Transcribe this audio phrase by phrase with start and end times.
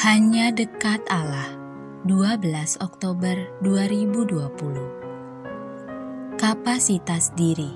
[0.00, 1.52] Hanya dekat Allah
[2.08, 2.40] 12
[2.80, 4.40] Oktober 2020
[6.40, 7.68] Kapasitas diri.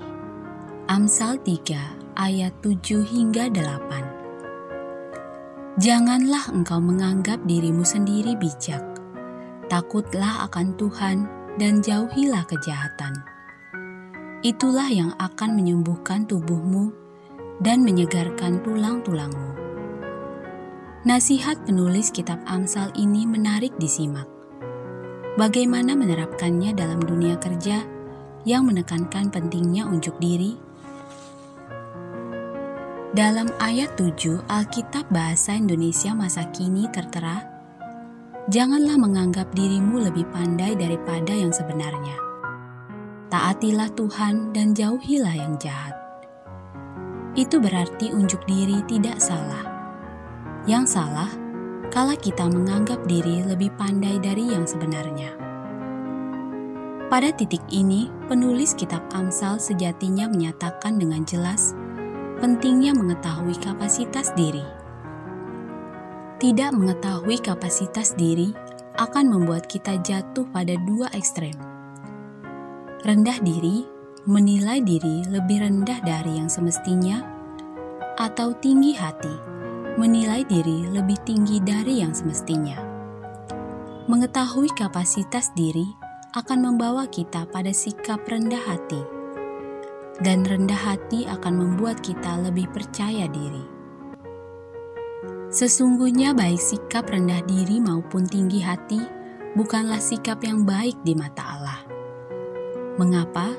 [0.89, 8.81] Amsal 3 ayat 7 hingga 8 Janganlah engkau menganggap dirimu sendiri bijak.
[9.69, 11.29] Takutlah akan Tuhan
[11.61, 13.21] dan jauhilah kejahatan.
[14.41, 16.89] Itulah yang akan menyembuhkan tubuhmu
[17.61, 19.64] dan menyegarkan tulang-tulangmu.
[21.05, 24.25] Nasihat penulis kitab Amsal ini menarik disimak.
[25.37, 27.85] Bagaimana menerapkannya dalam dunia kerja
[28.41, 30.57] yang menekankan pentingnya unjuk diri?
[33.13, 37.53] Dalam ayat 7 Alkitab Bahasa Indonesia masa kini tertera,
[38.49, 42.17] Janganlah menganggap dirimu lebih pandai daripada yang sebenarnya.
[43.29, 45.93] Taatilah Tuhan dan jauhilah yang jahat.
[47.37, 49.74] Itu berarti unjuk diri tidak salah
[50.65, 51.29] yang salah,
[51.93, 55.37] kala kita menganggap diri lebih pandai dari yang sebenarnya.
[57.05, 61.77] Pada titik ini, penulis kitab Amsal sejatinya menyatakan dengan jelas
[62.41, 64.65] pentingnya mengetahui kapasitas diri.
[66.41, 68.51] Tidak mengetahui kapasitas diri
[68.97, 71.55] akan membuat kita jatuh pada dua ekstrem.
[73.05, 73.85] Rendah diri,
[74.25, 77.21] menilai diri lebih rendah dari yang semestinya,
[78.17, 79.54] atau tinggi hati,
[79.95, 82.75] menilai diri lebih tinggi dari yang semestinya.
[84.11, 85.87] Mengetahui kapasitas diri
[86.35, 88.99] akan membawa kita pada sikap rendah hati,
[90.19, 93.63] dan rendah hati akan membuat kita lebih percaya diri.
[95.47, 98.99] Sesungguhnya, baik sikap rendah diri maupun tinggi hati
[99.55, 101.79] bukanlah sikap yang baik di mata Allah.
[102.99, 103.55] Mengapa?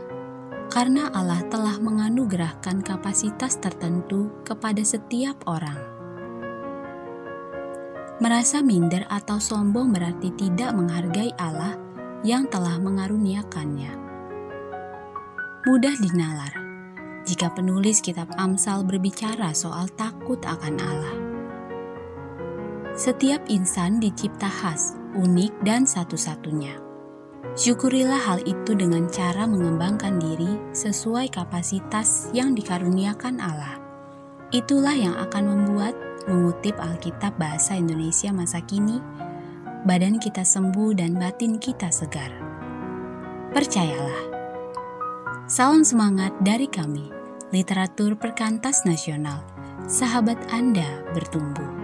[0.69, 5.96] Karena Allah telah menganugerahkan kapasitas tertentu kepada setiap orang.
[8.17, 11.77] Merasa minder atau sombong berarti tidak menghargai Allah
[12.25, 13.93] yang telah mengaruniakannya.
[15.69, 16.55] Mudah dinalar
[17.29, 21.17] jika penulis kitab Amsal berbicara soal takut akan Allah.
[22.97, 26.81] Setiap insan dicipta khas, unik, dan satu-satunya.
[27.53, 33.77] Syukurilah hal itu dengan cara mengembangkan diri sesuai kapasitas yang dikaruniakan Allah.
[34.57, 35.93] Itulah yang akan membuat
[36.27, 38.99] mengutip Alkitab Bahasa Indonesia masa kini,
[39.87, 42.31] badan kita sembuh dan batin kita segar.
[43.55, 44.35] Percayalah.
[45.47, 47.09] Salam semangat dari kami,
[47.55, 49.47] Literatur Perkantas Nasional.
[49.87, 51.76] Sahabat Anda bertumbuh.